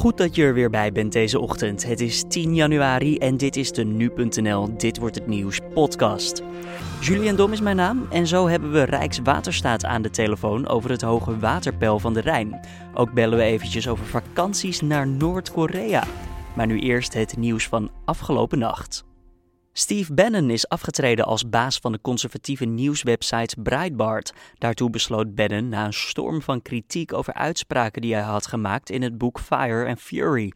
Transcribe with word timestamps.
Goed 0.00 0.16
dat 0.16 0.34
je 0.34 0.42
er 0.42 0.54
weer 0.54 0.70
bij 0.70 0.92
bent 0.92 1.12
deze 1.12 1.38
ochtend. 1.38 1.86
Het 1.86 2.00
is 2.00 2.24
10 2.28 2.54
januari 2.54 3.18
en 3.18 3.36
dit 3.36 3.56
is 3.56 3.72
de 3.72 3.84
Nu.nl 3.84 4.76
Dit 4.76 4.98
wordt 4.98 5.14
het 5.14 5.26
nieuws 5.26 5.60
podcast. 5.74 6.42
Julian 7.00 7.36
Dom 7.36 7.52
is 7.52 7.60
mijn 7.60 7.76
naam 7.76 8.06
en 8.10 8.26
zo 8.26 8.48
hebben 8.48 8.72
we 8.72 8.82
Rijkswaterstaat 8.82 9.84
aan 9.84 10.02
de 10.02 10.10
telefoon 10.10 10.68
over 10.68 10.90
het 10.90 11.02
hoge 11.02 11.38
waterpeil 11.38 11.98
van 11.98 12.14
de 12.14 12.20
Rijn. 12.20 12.60
Ook 12.94 13.12
bellen 13.12 13.38
we 13.38 13.44
eventjes 13.44 13.88
over 13.88 14.06
vakanties 14.06 14.80
naar 14.80 15.06
Noord-Korea. 15.06 16.04
Maar 16.54 16.66
nu 16.66 16.78
eerst 16.78 17.14
het 17.14 17.36
nieuws 17.36 17.68
van 17.68 17.90
afgelopen 18.04 18.58
nacht. 18.58 19.09
Steve 19.72 20.14
Bannon 20.14 20.50
is 20.50 20.68
afgetreden 20.68 21.24
als 21.24 21.48
baas 21.48 21.78
van 21.78 21.92
de 21.92 22.00
conservatieve 22.00 22.64
nieuwswebsite 22.64 23.60
Breitbart. 23.60 24.32
Daartoe 24.58 24.90
besloot 24.90 25.34
Bannon 25.34 25.68
na 25.68 25.84
een 25.84 25.92
storm 25.92 26.42
van 26.42 26.62
kritiek 26.62 27.12
over 27.12 27.34
uitspraken 27.34 28.02
die 28.02 28.14
hij 28.14 28.22
had 28.22 28.46
gemaakt 28.46 28.90
in 28.90 29.02
het 29.02 29.18
boek 29.18 29.40
Fire 29.40 29.88
and 29.88 30.00
Fury. 30.00 30.52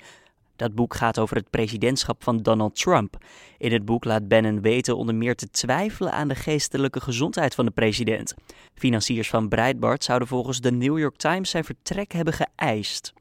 Dat 0.56 0.74
boek 0.74 0.94
gaat 0.94 1.18
over 1.18 1.36
het 1.36 1.50
presidentschap 1.50 2.22
van 2.22 2.42
Donald 2.42 2.76
Trump. 2.76 3.16
In 3.58 3.72
het 3.72 3.84
boek 3.84 4.04
laat 4.04 4.28
Bannon 4.28 4.60
weten 4.60 4.96
onder 4.96 5.14
meer 5.14 5.36
te 5.36 5.50
twijfelen 5.50 6.12
aan 6.12 6.28
de 6.28 6.34
geestelijke 6.34 7.00
gezondheid 7.00 7.54
van 7.54 7.64
de 7.64 7.70
president. 7.70 8.34
Financiers 8.74 9.28
van 9.28 9.48
Breitbart 9.48 10.04
zouden 10.04 10.28
volgens 10.28 10.60
de 10.60 10.72
New 10.72 10.98
York 10.98 11.16
Times 11.16 11.50
zijn 11.50 11.64
vertrek 11.64 12.12
hebben 12.12 12.34
geëist. 12.34 13.12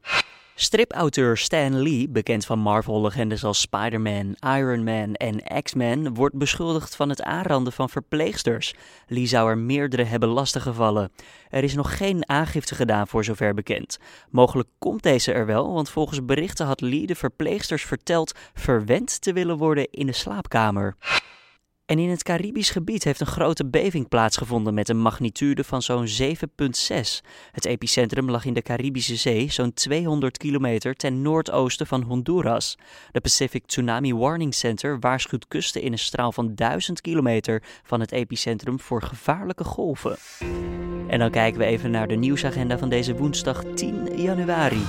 Stripauteur 0.56 1.36
Stan 1.36 1.82
Lee, 1.82 2.08
bekend 2.08 2.46
van 2.46 2.58
Marvel-legendes 2.58 3.44
als 3.44 3.60
Spider-Man, 3.60 4.36
Iron 4.40 4.84
Man 4.84 5.14
en 5.14 5.62
X-Men, 5.62 6.14
wordt 6.14 6.38
beschuldigd 6.38 6.96
van 6.96 7.08
het 7.08 7.22
aanranden 7.22 7.72
van 7.72 7.90
verpleegsters. 7.90 8.74
Lee 9.06 9.26
zou 9.26 9.50
er 9.50 9.58
meerdere 9.58 10.02
hebben 10.04 10.28
lastiggevallen. 10.28 11.12
Er 11.50 11.64
is 11.64 11.74
nog 11.74 11.96
geen 11.96 12.28
aangifte 12.28 12.74
gedaan 12.74 13.08
voor 13.08 13.24
zover 13.24 13.54
bekend. 13.54 13.98
Mogelijk 14.30 14.68
komt 14.78 15.02
deze 15.02 15.32
er 15.32 15.46
wel, 15.46 15.72
want 15.72 15.90
volgens 15.90 16.24
berichten 16.24 16.66
had 16.66 16.80
Lee 16.80 17.06
de 17.06 17.14
verpleegsters 17.14 17.84
verteld 17.84 18.32
verwend 18.54 19.20
te 19.20 19.32
willen 19.32 19.56
worden 19.56 19.90
in 19.90 20.06
de 20.06 20.12
slaapkamer. 20.12 20.96
En 21.86 21.98
in 21.98 22.10
het 22.10 22.22
Caribisch 22.22 22.70
gebied 22.70 23.04
heeft 23.04 23.20
een 23.20 23.26
grote 23.26 23.66
beving 23.66 24.08
plaatsgevonden 24.08 24.74
met 24.74 24.88
een 24.88 25.00
magnitude 25.00 25.64
van 25.64 25.82
zo'n 25.82 26.06
7,6. 26.22 26.26
Het 27.52 27.64
epicentrum 27.64 28.30
lag 28.30 28.44
in 28.44 28.54
de 28.54 28.62
Caribische 28.62 29.16
Zee, 29.16 29.50
zo'n 29.50 29.72
200 29.72 30.36
kilometer 30.36 30.94
ten 30.94 31.22
noordoosten 31.22 31.86
van 31.86 32.02
Honduras. 32.02 32.78
De 33.12 33.20
Pacific 33.20 33.66
Tsunami 33.66 34.14
Warning 34.14 34.54
Center 34.54 34.98
waarschuwt 35.00 35.48
kusten 35.48 35.82
in 35.82 35.92
een 35.92 35.98
straal 35.98 36.32
van 36.32 36.54
1000 36.54 37.00
kilometer 37.00 37.62
van 37.82 38.00
het 38.00 38.12
epicentrum 38.12 38.80
voor 38.80 39.02
gevaarlijke 39.02 39.64
golven. 39.64 40.16
En 41.08 41.18
dan 41.18 41.30
kijken 41.30 41.60
we 41.60 41.66
even 41.66 41.90
naar 41.90 42.08
de 42.08 42.16
nieuwsagenda 42.16 42.78
van 42.78 42.88
deze 42.88 43.16
woensdag 43.16 43.64
10 43.74 44.20
januari. 44.20 44.82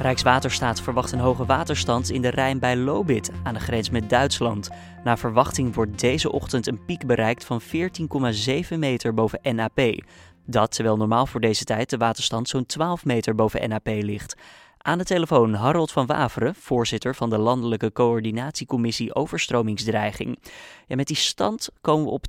Rijkswaterstaat 0.00 0.80
verwacht 0.80 1.12
een 1.12 1.18
hoge 1.18 1.44
waterstand 1.44 2.10
in 2.10 2.22
de 2.22 2.28
Rijn 2.28 2.58
bij 2.58 2.76
Lobit 2.76 3.30
aan 3.42 3.54
de 3.54 3.60
grens 3.60 3.90
met 3.90 4.10
Duitsland. 4.10 4.68
Naar 5.04 5.18
verwachting 5.18 5.74
wordt 5.74 6.00
deze 6.00 6.32
ochtend 6.32 6.66
een 6.66 6.84
piek 6.84 7.06
bereikt 7.06 7.44
van 7.44 7.60
14,7 7.62 8.78
meter 8.78 9.14
boven 9.14 9.56
NAP. 9.56 10.02
Dat 10.46 10.74
terwijl 10.74 10.96
normaal 10.96 11.26
voor 11.26 11.40
deze 11.40 11.64
tijd 11.64 11.90
de 11.90 11.96
waterstand 11.96 12.48
zo'n 12.48 12.66
12 12.66 13.04
meter 13.04 13.34
boven 13.34 13.68
NAP 13.68 13.86
ligt. 13.86 14.36
Aan 14.78 14.98
de 14.98 15.04
telefoon 15.04 15.54
Harold 15.54 15.92
van 15.92 16.06
Waveren, 16.06 16.54
voorzitter 16.54 17.14
van 17.14 17.30
de 17.30 17.38
Landelijke 17.38 17.92
Coördinatiecommissie 17.92 19.14
Overstromingsdreiging. 19.14 20.38
Ja, 20.86 20.96
met 20.96 21.06
die 21.06 21.16
stand 21.16 21.68
komen 21.80 22.04
we 22.04 22.10
op 22.10 22.24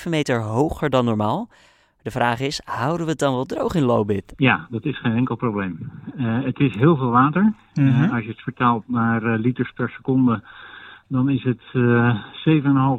2,7 0.00 0.08
meter 0.08 0.42
hoger 0.42 0.90
dan 0.90 1.04
normaal. 1.04 1.48
De 2.02 2.10
vraag 2.10 2.40
is, 2.40 2.62
houden 2.64 3.04
we 3.04 3.10
het 3.10 3.20
dan 3.20 3.34
wel 3.34 3.44
droog 3.44 3.74
in 3.74 3.82
Lobit? 3.82 4.32
Ja, 4.36 4.66
dat 4.70 4.84
is 4.84 4.98
geen 4.98 5.16
enkel 5.16 5.36
probleem. 5.36 5.90
Uh, 6.16 6.44
het 6.44 6.58
is 6.58 6.74
heel 6.74 6.96
veel 6.96 7.10
water. 7.10 7.52
Uh, 7.74 8.12
als 8.12 8.22
je 8.22 8.28
het 8.28 8.40
vertaalt 8.40 8.88
naar 8.88 9.22
uh, 9.22 9.38
liters 9.38 9.72
per 9.72 9.90
seconde, 9.90 10.42
dan 11.08 11.28
is 11.28 11.42
het 11.42 11.62
7,5 11.72 11.72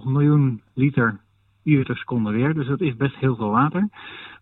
miljoen 0.04 0.62
liter 0.74 1.20
iedere 1.64 1.96
seconde 1.96 2.32
weer. 2.32 2.54
Dus 2.54 2.68
dat 2.68 2.82
is 2.82 2.96
best 2.96 3.16
heel 3.16 3.36
veel 3.36 3.50
water. 3.50 3.90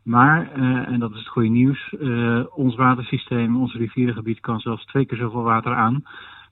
Maar, 0.03 0.51
en 0.85 1.00
dat 1.00 1.11
is 1.11 1.17
het 1.17 1.28
goede 1.28 1.50
nieuws, 1.50 1.95
ons 2.55 2.75
watersysteem, 2.75 3.57
ons 3.57 3.73
rivierengebied 3.73 4.39
kan 4.39 4.59
zelfs 4.59 4.85
twee 4.85 5.05
keer 5.05 5.17
zoveel 5.17 5.44
water 5.44 5.75
aan. 5.75 6.03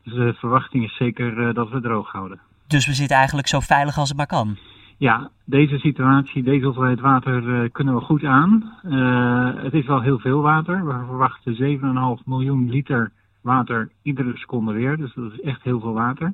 Dus 0.03 0.13
de 0.13 0.33
verwachting 0.33 0.83
is 0.83 0.95
zeker 0.95 1.53
dat 1.53 1.69
we 1.69 1.73
het 1.73 1.83
droog 1.83 2.11
houden. 2.11 2.39
Dus 2.67 2.87
we 2.87 2.93
zitten 2.93 3.17
eigenlijk 3.17 3.47
zo 3.47 3.59
veilig 3.59 3.97
als 3.97 4.09
het 4.09 4.17
maar 4.17 4.27
kan? 4.27 4.57
Ja, 4.99 5.29
deze 5.45 5.77
situatie, 5.77 6.43
deze 6.43 6.65
hoeveelheid 6.65 6.99
water 6.99 7.43
uh, 7.43 7.69
kunnen 7.71 7.95
we 7.95 8.01
goed 8.01 8.23
aan. 8.23 8.73
Uh, 8.83 9.63
het 9.63 9.73
is 9.73 9.85
wel 9.85 10.01
heel 10.01 10.19
veel 10.19 10.41
water. 10.41 10.85
We 10.85 11.05
verwachten 11.05 12.19
7,5 12.19 12.23
miljoen 12.25 12.69
liter 12.69 13.11
water 13.41 13.89
iedere 14.01 14.37
seconde 14.37 14.73
weer. 14.73 14.97
Dus 14.97 15.13
dat 15.13 15.31
is 15.31 15.41
echt 15.41 15.63
heel 15.63 15.79
veel 15.79 15.93
water. 15.93 16.33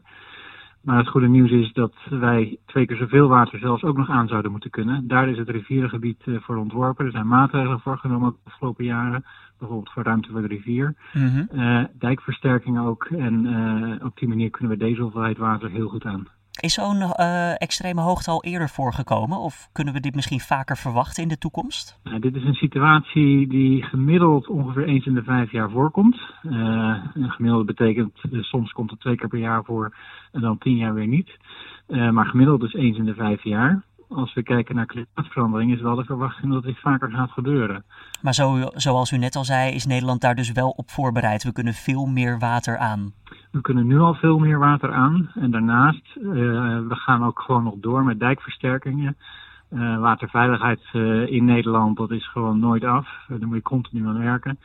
Maar 0.81 0.97
het 0.97 1.07
goede 1.07 1.27
nieuws 1.27 1.51
is 1.51 1.73
dat 1.73 1.93
wij 2.09 2.57
twee 2.65 2.85
keer 2.85 2.97
zoveel 2.97 3.27
water 3.27 3.59
zelfs 3.59 3.83
ook 3.83 3.97
nog 3.97 4.09
aan 4.09 4.27
zouden 4.27 4.51
moeten 4.51 4.69
kunnen. 4.69 5.07
Daar 5.07 5.29
is 5.29 5.37
het 5.37 5.49
rivierengebied 5.49 6.21
uh, 6.25 6.39
voor 6.41 6.55
ontworpen. 6.55 7.05
Er 7.05 7.11
zijn 7.11 7.27
maatregelen 7.27 7.79
voor 7.79 7.97
genomen 7.97 8.31
de 8.31 8.49
afgelopen 8.49 8.85
jaren. 8.85 9.23
Bijvoorbeeld 9.59 9.91
voor 9.91 10.03
ruimte 10.03 10.31
voor 10.31 10.41
de 10.41 10.47
rivier. 10.47 10.95
Mm 11.13 11.27
-hmm. 11.27 11.87
dijkversterking 11.99 12.79
ook. 12.79 13.05
En 13.05 14.03
op 14.03 14.17
die 14.17 14.27
manier 14.27 14.49
kunnen 14.49 14.77
we 14.77 14.85
deze 14.85 15.01
hoeveelheid 15.01 15.37
water 15.37 15.69
heel 15.69 15.87
goed 15.87 16.05
aan. 16.05 16.27
Is 16.59 16.73
zo'n 16.73 17.01
uh, 17.01 17.61
extreme 17.61 18.01
hoogte 18.01 18.31
al 18.31 18.43
eerder 18.43 18.69
voorgekomen 18.69 19.37
of 19.37 19.69
kunnen 19.71 19.93
we 19.93 19.99
dit 19.99 20.15
misschien 20.15 20.39
vaker 20.39 20.77
verwachten 20.77 21.23
in 21.23 21.29
de 21.29 21.37
toekomst? 21.37 21.99
Nou, 22.03 22.19
dit 22.19 22.35
is 22.35 22.43
een 22.43 22.53
situatie 22.53 23.47
die 23.47 23.83
gemiddeld 23.83 24.47
ongeveer 24.47 24.87
eens 24.87 25.05
in 25.05 25.13
de 25.13 25.23
vijf 25.23 25.51
jaar 25.51 25.69
voorkomt. 25.69 26.19
Uh, 26.43 26.95
gemiddeld 27.13 27.65
betekent 27.65 28.19
uh, 28.31 28.43
soms 28.43 28.71
komt 28.71 28.89
het 28.89 28.99
twee 28.99 29.15
keer 29.15 29.27
per 29.27 29.39
jaar 29.39 29.63
voor 29.63 29.95
en 30.31 30.41
dan 30.41 30.57
tien 30.57 30.77
jaar 30.77 30.93
weer 30.93 31.07
niet. 31.07 31.29
maar 31.87 32.25
gemiddeld 32.25 32.61
dus 32.61 32.73
eens 32.73 32.97
in 32.97 33.05
de 33.05 33.13
vijf 33.13 33.43
jaar. 33.43 33.83
Als 34.09 34.33
we 34.33 34.43
kijken 34.43 34.75
naar 34.75 34.85
klimaatverandering 34.85 35.73
is 35.73 35.81
wel 35.81 35.95
de 35.95 36.03
verwachting 36.03 36.51
dat 36.53 36.63
dit 36.63 36.79
vaker 36.79 37.11
gaat 37.11 37.31
gebeuren. 37.31 37.83
Maar 38.21 38.33
zo, 38.33 38.69
zoals 38.73 39.11
u 39.11 39.17
net 39.17 39.35
al 39.35 39.43
zei, 39.43 39.73
is 39.73 39.85
Nederland 39.85 40.21
daar 40.21 40.35
dus 40.35 40.51
wel 40.51 40.69
op 40.69 40.89
voorbereid. 40.89 41.43
We 41.43 41.51
kunnen 41.51 41.73
veel 41.73 42.05
meer 42.05 42.39
water 42.39 42.77
aan. 42.77 43.13
We 43.53 43.61
kunnen 43.61 43.87
nu 43.87 43.99
al 43.99 44.13
veel 44.13 44.39
meer 44.39 44.59
water 44.59 44.91
aan. 44.91 45.31
En 45.35 45.51
daarnaast, 45.51 46.15
uh, 46.15 46.23
we 46.87 46.95
gaan 46.95 47.23
ook 47.23 47.39
gewoon 47.39 47.63
nog 47.63 47.75
door 47.77 48.03
met 48.03 48.19
dijkversterkingen. 48.19 49.17
Uh, 49.73 49.99
waterveiligheid 49.99 50.79
uh, 50.93 51.27
in 51.31 51.45
Nederland, 51.45 51.97
dat 51.97 52.11
is 52.11 52.27
gewoon 52.27 52.59
nooit 52.59 52.83
af. 52.83 53.07
daar 53.27 53.47
moet 53.47 53.55
je 53.55 53.61
continu 53.61 54.07
aan 54.07 54.17
werken. 54.17 54.57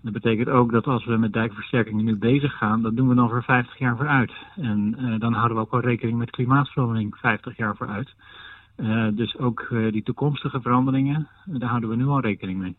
Dat 0.00 0.12
betekent 0.12 0.48
ook 0.48 0.72
dat 0.72 0.86
als 0.86 1.04
we 1.04 1.16
met 1.16 1.32
dijkversterkingen 1.32 2.04
nu 2.04 2.16
bezig 2.16 2.56
gaan, 2.56 2.82
dat 2.82 2.96
doen 2.96 3.08
we 3.08 3.14
dan 3.14 3.28
voor 3.28 3.42
50 3.42 3.78
jaar 3.78 3.96
vooruit. 3.96 4.32
En 4.56 4.96
dan 5.18 5.32
houden 5.32 5.56
we 5.56 5.62
ook 5.62 5.70
wel 5.70 5.80
rekening 5.80 6.18
met 6.18 6.30
klimaatverandering 6.30 7.16
50 7.16 7.56
jaar 7.56 7.76
vooruit. 7.76 8.14
Uh, 8.76 9.08
dus 9.12 9.38
ook 9.38 9.68
uh, 9.70 9.92
die 9.92 10.02
toekomstige 10.02 10.60
veranderingen, 10.60 11.28
daar 11.44 11.68
houden 11.68 11.90
we 11.90 11.96
nu 11.96 12.06
al 12.06 12.20
rekening 12.20 12.58
mee. 12.58 12.76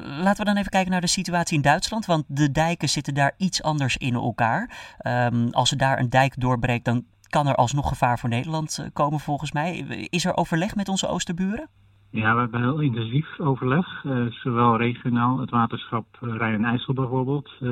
Laten 0.00 0.36
we 0.36 0.44
dan 0.44 0.56
even 0.56 0.70
kijken 0.70 0.90
naar 0.90 1.00
de 1.00 1.06
situatie 1.06 1.56
in 1.56 1.62
Duitsland, 1.62 2.06
want 2.06 2.24
de 2.28 2.50
dijken 2.52 2.88
zitten 2.88 3.14
daar 3.14 3.34
iets 3.36 3.62
anders 3.62 3.96
in 3.96 4.14
elkaar. 4.14 4.94
Um, 5.06 5.48
als 5.50 5.70
er 5.70 5.78
daar 5.78 5.98
een 5.98 6.10
dijk 6.10 6.40
doorbreekt, 6.40 6.84
dan 6.84 7.04
kan 7.28 7.46
er 7.46 7.54
alsnog 7.54 7.88
gevaar 7.88 8.18
voor 8.18 8.28
Nederland 8.28 8.88
komen 8.92 9.20
volgens 9.20 9.52
mij. 9.52 9.76
Is 10.10 10.24
er 10.24 10.36
overleg 10.36 10.74
met 10.74 10.88
onze 10.88 11.06
oosterburen? 11.06 11.68
Ja, 12.16 12.34
we 12.34 12.40
hebben 12.40 12.60
heel 12.60 12.80
intensief 12.80 13.40
overleg, 13.40 14.04
uh, 14.04 14.26
zowel 14.30 14.76
regionaal, 14.76 15.38
het 15.38 15.50
waterschap 15.50 16.06
Rijn 16.20 16.54
en 16.54 16.64
IJssel 16.64 16.94
bijvoorbeeld, 16.94 17.50
uh, 17.60 17.70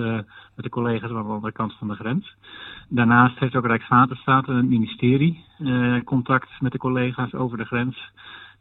met 0.55 0.65
de 0.65 0.69
collega's 0.69 1.10
aan 1.10 1.27
de 1.27 1.32
andere 1.32 1.53
kant 1.53 1.75
van 1.78 1.88
de 1.88 1.94
grens. 1.94 2.37
Daarnaast 2.88 3.38
heeft 3.38 3.56
ook 3.56 3.66
Rijkswaterstaat 3.66 4.49
en 4.49 4.56
het 4.56 4.69
ministerie 4.69 5.44
contact 6.05 6.49
met 6.60 6.72
de 6.72 6.78
collega's 6.78 7.34
over 7.34 7.59
de 7.59 7.65
grens. 7.65 8.12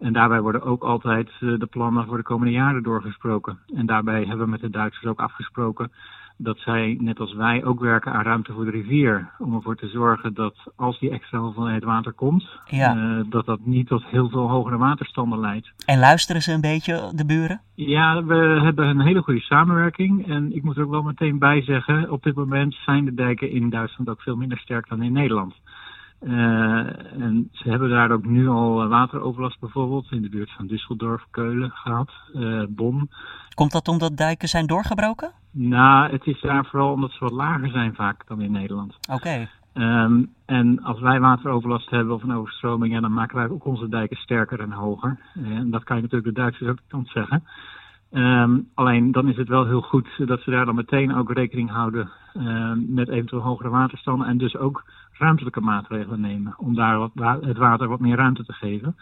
En 0.04 0.14
daarbij 0.14 0.42
worden 0.42 0.62
ook 0.62 0.84
altijd 0.84 1.30
de 1.40 1.68
plannen 1.70 2.06
voor 2.06 2.18
de 2.18 2.24
komende 2.24 2.54
jaren 2.54 2.84
doorgesproken. 2.84 3.58
En 3.76 3.86
daarbij 3.86 4.26
hebben 4.26 4.46
we 4.46 4.52
met 4.52 4.62
de 4.62 4.70
Duitsers 4.70 5.06
ook 5.06 5.20
afgesproken 5.20 5.92
dat 6.38 6.58
zij, 6.58 6.98
net 7.00 7.20
als 7.20 7.34
wij, 7.34 7.64
ook 7.64 7.80
werken 7.80 8.14
aan 8.14 8.24
ruimte 8.24 8.54
voor 8.54 8.66
de 8.66 8.72
rivier. 8.72 9.30
Om 9.40 9.56
ervoor 9.56 9.76
te 9.76 9.88
zorgen 9.88 10.34
dat 10.34 10.56
als 10.76 11.00
die 11.00 11.10
extra 11.12 11.40
hoeveelheid 11.40 11.84
water 11.84 12.12
komt, 12.12 12.46
ja. 12.66 12.96
uh, 12.96 13.24
dat 13.30 13.46
dat 13.46 13.60
niet 13.64 13.88
tot 13.88 14.06
heel 14.06 14.30
veel 14.30 14.50
hogere 14.50 14.78
waterstanden 14.78 15.40
leidt. 15.40 15.72
En 15.86 16.00
luisteren 16.00 16.42
ze 16.42 16.52
een 16.52 16.62
beetje, 16.62 17.12
de 17.16 17.26
buren? 17.26 17.62
Ja, 17.76 18.24
we 18.24 18.60
hebben 18.64 18.88
een 18.88 19.02
hele 19.02 19.22
goede 19.22 19.40
samenwerking. 19.40 20.28
En 20.28 20.56
ik 20.56 20.64
moet 20.64 20.78
er 20.78 20.84
ook 20.84 20.92
wel 20.92 21.04
meteen 21.04 21.40
bij 21.40 21.62
zeggen, 21.62 22.12
op 22.12 22.24
dit 22.24 22.36
moment 22.36 22.76
zijn 22.86 23.06
de 23.06 23.14
dijken 23.14 23.52
in 23.52 23.70
Duitsland 23.70 24.10
ook 24.10 24.22
veel 24.22 24.36
minder 24.36 24.58
sterk 24.58 24.90
dan 24.90 25.04
in 25.04 25.14
Nederland. 25.14 25.54
Uh, 26.24 27.22
en 27.22 27.50
ze 27.52 27.70
hebben 27.70 27.90
daar 27.90 28.12
ook 28.12 28.26
nu 28.26 28.48
al 28.48 28.88
wateroverlast 28.88 29.60
bijvoorbeeld 29.60 30.12
in 30.12 30.22
de 30.22 30.30
buurt 30.30 30.52
van 30.52 30.68
Düsseldorf, 30.68 31.30
Keulen 31.32 31.72
gehad, 31.72 32.12
uh, 32.34 32.64
Bonn. 32.70 33.10
Komt 33.54 33.72
dat 33.72 33.88
omdat 33.88 34.18
dijken 34.18 34.48
zijn 34.48 34.66
doorgebroken? 34.66 35.32
Nou, 35.52 36.12
het 36.12 36.26
is 36.26 36.42
daar 36.42 36.66
vooral 36.66 36.92
omdat 36.92 37.12
ze 37.12 37.18
wat 37.20 37.32
lager 37.32 37.70
zijn 37.70 37.96
vaak 37.96 38.28
dan 38.28 38.42
in 38.42 38.52
Nederland. 38.52 38.98
Oké. 39.10 39.16
Okay. 39.16 39.50
Um, 39.74 40.34
en 40.46 40.84
als 40.84 41.00
wij 41.00 41.20
wateroverlast 41.20 41.90
hebben 41.90 42.16
of 42.16 42.24
een 42.24 42.34
overstroming, 42.34 42.94
ja, 42.94 43.00
dan 43.00 43.14
maken 43.14 43.36
wij 43.36 43.50
ook 43.50 43.66
onze 43.66 43.90
dijken 43.90 44.18
sterker 44.18 44.60
en 44.60 44.72
hoger. 44.72 45.20
En 45.34 45.72
dat 45.72 45.84
kan 45.84 45.96
je 45.96 46.02
natuurlijk 46.02 46.36
de 46.36 46.42
Duitsers 46.42 46.70
ook 46.70 46.80
niet 46.84 46.94
ontzeggen. 46.94 47.44
Ehm, 48.14 48.60
alleen 48.74 49.12
dan 49.12 49.30
is 49.30 49.38
het 49.38 49.48
wel 49.48 49.66
heel 49.66 49.82
goed 49.82 50.08
dat 50.18 50.42
ze 50.42 50.52
daar 50.52 50.66
dan 50.66 50.76
meteen 50.76 51.16
ook 51.16 51.32
rekening 51.32 51.70
houden 51.70 52.10
ehm, 52.34 52.94
met 52.94 53.10
eventueel 53.10 53.42
hogere 53.42 53.70
waterstanden 53.70 54.28
en 54.28 54.38
dus 54.38 54.58
ook 54.58 54.84
ruimtelijke 55.12 55.62
maatregelen 55.62 56.22
nemen 56.22 56.54
om 56.58 56.76
daar 56.76 56.98
wat, 56.98 57.12
het 57.42 57.58
water 57.58 57.88
wat 57.88 58.00
meer 58.00 58.16
ruimte 58.16 58.46
te 58.46 58.54
geven 58.54 58.96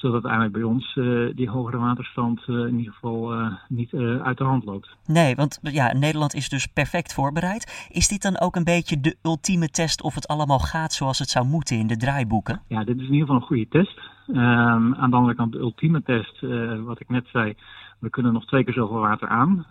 zodat 0.00 0.24
uiteindelijk 0.24 0.52
bij 0.52 0.62
ons 0.62 0.96
uh, 0.96 1.34
die 1.36 1.48
hogere 1.48 1.78
waterstand 1.78 2.42
uh, 2.46 2.56
in 2.66 2.78
ieder 2.78 2.92
geval 2.92 3.34
uh, 3.34 3.52
niet 3.68 3.94
uit 4.22 4.38
de 4.38 4.44
hand 4.44 4.64
loopt. 4.64 4.96
Nee, 5.06 5.34
want 5.34 5.58
ja, 5.62 5.92
Nederland 5.92 6.34
is 6.34 6.48
dus 6.48 6.66
perfect 6.66 7.14
voorbereid. 7.14 7.88
Is 7.92 8.08
dit 8.08 8.22
dan 8.22 8.40
ook 8.40 8.56
een 8.56 8.64
beetje 8.64 9.00
de 9.00 9.16
ultieme 9.22 9.68
test 9.68 10.02
of 10.02 10.14
het 10.14 10.28
allemaal 10.28 10.58
gaat 10.58 10.92
zoals 10.92 11.18
het 11.18 11.28
zou 11.28 11.46
moeten 11.46 11.76
in 11.76 11.86
de 11.86 11.96
draaiboeken? 11.96 12.62
Ja, 12.68 12.84
dit 12.84 12.96
is 12.96 13.06
in 13.06 13.12
ieder 13.12 13.20
geval 13.20 13.36
een 13.36 13.46
goede 13.46 13.68
test. 13.68 14.00
Um, 14.28 14.94
aan 14.94 15.10
de 15.10 15.16
andere 15.16 15.34
kant, 15.34 15.52
de 15.52 15.58
ultieme 15.58 16.02
test, 16.02 16.40
wat 16.84 17.00
ik 17.00 17.08
net 17.08 17.26
zei, 17.32 17.54
we 18.00 18.10
kunnen 18.10 18.32
nog 18.32 18.46
twee 18.46 18.64
keer 18.64 18.74
zoveel 18.74 19.00
water 19.00 19.28
aan. 19.28 19.66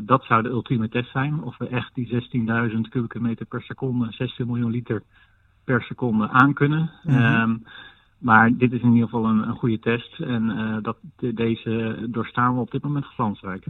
dat 0.00 0.24
zou 0.24 0.42
de 0.42 0.48
ultieme 0.48 0.88
test 0.88 1.10
zijn. 1.10 1.42
Of 1.42 1.58
we 1.58 1.68
echt 1.68 1.94
die 1.94 2.08
16.000 2.70 2.80
kubieke 2.90 3.20
meter 3.20 3.46
per 3.46 3.62
seconde, 3.62 4.06
16 4.12 4.46
miljoen 4.46 4.70
liter 4.70 5.02
per 5.64 5.82
seconde 5.82 6.28
aan 6.28 6.54
kunnen. 6.54 6.90
Mm 7.02 7.14
-hmm. 7.14 7.40
um, 7.40 7.64
maar 8.24 8.56
dit 8.56 8.72
is 8.72 8.80
in 8.80 8.92
ieder 8.92 9.08
geval 9.08 9.24
een, 9.24 9.48
een 9.48 9.56
goede 9.56 9.78
test 9.78 10.20
en 10.20 10.42
uh, 10.42 10.76
dat, 10.82 10.96
deze 11.16 12.06
doorstaan 12.10 12.54
we 12.54 12.60
op 12.60 12.70
dit 12.70 12.82
moment 12.82 13.04
glansrijk. 13.04 13.66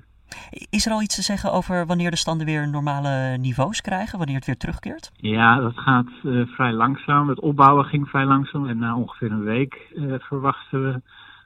Is 0.71 0.87
er 0.87 0.93
al 0.93 1.03
iets 1.03 1.15
te 1.15 1.23
zeggen 1.23 1.53
over 1.53 1.87
wanneer 1.87 2.11
de 2.11 2.17
standen 2.17 2.47
weer 2.47 2.69
normale 2.69 3.37
niveaus 3.39 3.81
krijgen, 3.81 4.19
wanneer 4.19 4.37
het 4.37 4.47
weer 4.47 4.57
terugkeert? 4.57 5.13
Ja, 5.17 5.57
dat 5.57 5.79
gaat 5.79 6.11
uh, 6.23 6.47
vrij 6.47 6.73
langzaam. 6.73 7.29
Het 7.29 7.41
opbouwen 7.41 7.85
ging 7.85 8.09
vrij 8.09 8.25
langzaam 8.25 8.69
en 8.69 8.79
na 8.79 8.97
ongeveer 8.97 9.31
een 9.31 9.45
week 9.45 9.95
verwachten 10.19 10.83
we 10.83 11.01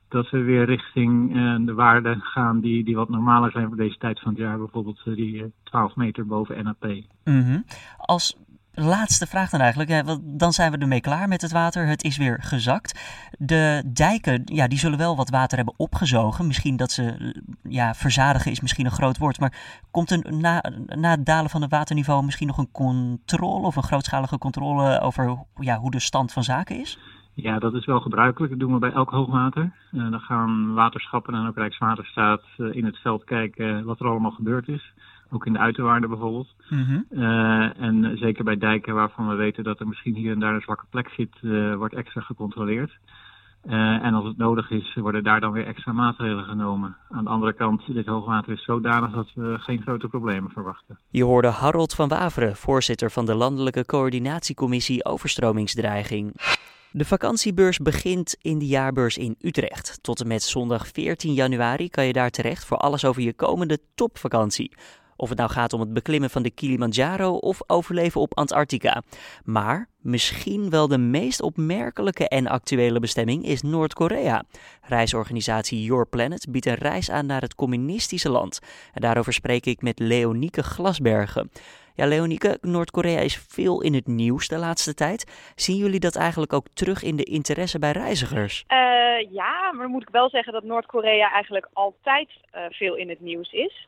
dat 0.08 0.30
we 0.30 0.38
weer 0.38 0.64
richting 0.64 1.32
de 1.66 1.74
waarden 1.74 2.20
gaan 2.20 2.60
die, 2.60 2.84
die 2.84 2.96
wat 2.96 3.08
normaler 3.08 3.50
zijn 3.50 3.66
voor 3.66 3.76
deze 3.76 3.98
tijd 3.98 4.20
van 4.20 4.30
het 4.30 4.40
jaar. 4.40 4.58
Bijvoorbeeld 4.58 5.00
die 5.04 5.52
12 5.62 5.96
meter 5.96 6.26
boven 6.26 6.64
NAP. 6.64 6.84
-hmm. 7.24 7.64
Als 7.96 8.36
laatste 8.78 9.26
vraag 9.26 9.50
dan 9.50 9.60
eigenlijk. 9.60 10.04
dan 10.22 10.52
zijn 10.52 10.72
we 10.72 10.78
ermee 10.78 11.00
klaar 11.00 11.28
met 11.28 11.42
het 11.42 11.52
water. 11.52 11.86
Het 11.86 12.04
is 12.04 12.16
weer 12.16 12.42
gezakt. 12.42 13.00
De 13.38 13.82
dijken, 13.86 14.42
ja, 14.44 14.68
die 14.68 14.78
zullen 14.78 14.98
wel 14.98 15.16
wat 15.16 15.30
water 15.30 15.56
hebben 15.56 15.74
opgezogen. 15.76 16.46
Misschien 16.46 16.76
dat 16.76 16.90
ze, 16.90 17.34
ja, 17.62 17.94
verzadigen 17.94 18.50
is 18.50 18.60
misschien 18.60 18.84
een 18.84 18.90
groot 18.90 19.18
woord. 19.18 19.40
Maar 19.40 19.82
komt 19.90 20.10
er 20.10 20.34
na, 20.34 20.62
na 20.86 21.10
het 21.10 21.26
dalen 21.26 21.50
van 21.50 21.62
het 21.62 21.70
waterniveau 21.70 22.24
misschien 22.24 22.46
nog 22.46 22.58
een 22.58 22.72
controle 22.72 23.66
of 23.66 23.76
een 23.76 23.82
grootschalige 23.82 24.38
controle 24.38 25.00
over 25.00 25.38
ja, 25.54 25.78
hoe 25.78 25.90
de 25.90 26.00
stand 26.00 26.32
van 26.32 26.44
zaken 26.44 26.80
is? 26.80 26.98
Ja, 27.42 27.58
dat 27.58 27.74
is 27.74 27.84
wel 27.84 28.00
gebruikelijk. 28.00 28.50
Dat 28.50 28.60
doen 28.60 28.72
we 28.72 28.78
bij 28.78 28.92
elk 28.92 29.10
hoogwater. 29.10 29.72
Uh, 29.92 30.10
dan 30.10 30.20
gaan 30.20 30.74
waterschappen 30.74 31.34
en 31.34 31.46
ook 31.46 31.56
Rijkswaterstaat 31.56 32.42
uh, 32.56 32.74
in 32.74 32.84
het 32.84 32.96
veld 32.98 33.24
kijken 33.24 33.84
wat 33.84 34.00
er 34.00 34.06
allemaal 34.06 34.30
gebeurd 34.30 34.68
is. 34.68 34.92
Ook 35.30 35.46
in 35.46 35.52
de 35.52 35.58
uiterwaarden 35.58 36.10
bijvoorbeeld. 36.10 36.54
Mm 36.68 36.84
-hmm. 36.84 37.04
uh, 37.10 37.80
en 37.80 38.16
zeker 38.16 38.44
bij 38.44 38.56
dijken 38.56 38.94
waarvan 38.94 39.28
we 39.28 39.34
weten 39.34 39.64
dat 39.64 39.80
er 39.80 39.88
misschien 39.88 40.14
hier 40.14 40.32
en 40.32 40.38
daar 40.38 40.54
een 40.54 40.60
zwakke 40.60 40.84
plek 40.90 41.08
zit, 41.08 41.36
uh, 41.40 41.74
wordt 41.74 41.94
extra 41.94 42.20
gecontroleerd. 42.20 42.98
Uh, 43.64 44.04
en 44.04 44.14
als 44.14 44.24
het 44.24 44.36
nodig 44.36 44.70
is, 44.70 44.94
worden 44.94 45.24
daar 45.24 45.40
dan 45.40 45.52
weer 45.52 45.66
extra 45.66 45.92
maatregelen 45.92 46.44
genomen. 46.44 46.96
Aan 47.10 47.24
de 47.24 47.30
andere 47.30 47.52
kant, 47.52 47.94
dit 47.94 48.06
hoogwater 48.06 48.52
is 48.52 48.64
zodanig 48.64 49.10
dat 49.10 49.30
we 49.34 49.56
geen 49.58 49.82
grote 49.82 50.08
problemen 50.08 50.50
verwachten. 50.50 50.98
Je 51.10 51.24
hoorde 51.24 51.48
Harold 51.48 51.94
van 51.94 52.08
Waveren, 52.08 52.56
voorzitter 52.56 53.10
van 53.10 53.26
de 53.26 53.34
Landelijke 53.34 53.86
Coördinatiecommissie 53.86 55.04
Overstromingsdreiging. 55.04 56.32
De 56.98 57.04
vakantiebeurs 57.04 57.78
begint 57.78 58.36
in 58.40 58.58
de 58.58 58.66
jaarbeurs 58.66 59.18
in 59.18 59.36
Utrecht. 59.40 59.98
Tot 60.00 60.20
en 60.20 60.26
met 60.26 60.42
zondag 60.42 60.88
14 60.88 61.34
januari 61.34 61.88
kan 61.88 62.06
je 62.06 62.12
daar 62.12 62.30
terecht 62.30 62.64
voor 62.64 62.76
alles 62.76 63.04
over 63.04 63.22
je 63.22 63.32
komende 63.32 63.78
topvakantie. 63.94 64.72
Of 65.16 65.28
het 65.28 65.38
nou 65.38 65.50
gaat 65.50 65.72
om 65.72 65.80
het 65.80 65.92
beklimmen 65.92 66.30
van 66.30 66.42
de 66.42 66.50
Kilimanjaro 66.50 67.32
of 67.34 67.60
overleven 67.66 68.20
op 68.20 68.36
Antarctica. 68.36 69.02
Maar 69.44 69.88
misschien 69.98 70.70
wel 70.70 70.88
de 70.88 70.98
meest 70.98 71.42
opmerkelijke 71.42 72.28
en 72.28 72.46
actuele 72.46 73.00
bestemming 73.00 73.44
is 73.44 73.62
Noord-Korea. 73.62 74.44
Reisorganisatie 74.82 75.82
Your 75.82 76.06
Planet 76.06 76.46
biedt 76.50 76.66
een 76.66 76.74
reis 76.74 77.10
aan 77.10 77.26
naar 77.26 77.40
het 77.40 77.54
communistische 77.54 78.30
land. 78.30 78.58
En 78.92 79.00
daarover 79.00 79.32
spreek 79.32 79.66
ik 79.66 79.82
met 79.82 79.98
Leonieke 79.98 80.62
Glasbergen. 80.62 81.50
Ja, 81.98 82.06
Leonieke, 82.06 82.58
Noord-Korea 82.60 83.20
is 83.20 83.36
veel 83.36 83.82
in 83.82 83.94
het 83.94 84.06
nieuws 84.06 84.48
de 84.48 84.58
laatste 84.58 84.94
tijd. 84.94 85.52
Zien 85.56 85.76
jullie 85.76 86.00
dat 86.00 86.16
eigenlijk 86.16 86.52
ook 86.52 86.66
terug 86.74 87.02
in 87.02 87.16
de 87.16 87.24
interesse 87.24 87.78
bij 87.78 87.92
reizigers? 87.92 88.64
Uh, 88.68 89.32
ja, 89.32 89.72
maar 89.72 89.82
dan 89.82 89.90
moet 89.90 90.02
ik 90.02 90.08
wel 90.08 90.28
zeggen 90.28 90.52
dat 90.52 90.62
Noord-Korea 90.62 91.32
eigenlijk 91.32 91.68
altijd 91.72 92.28
uh, 92.54 92.62
veel 92.70 92.94
in 92.94 93.08
het 93.08 93.20
nieuws 93.20 93.52
is. 93.52 93.86